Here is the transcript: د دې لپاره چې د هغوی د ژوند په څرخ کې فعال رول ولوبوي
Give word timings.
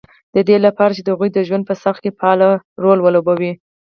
د 0.35 0.37
دې 0.47 0.57
لپاره 0.65 0.95
چې 0.97 1.01
د 1.03 1.07
هغوی 1.13 1.29
د 1.33 1.39
ژوند 1.47 1.63
په 1.67 1.75
څرخ 1.81 1.97
کې 2.03 2.15
فعال 2.19 2.41
رول 2.83 2.99
ولوبوي 3.01 3.51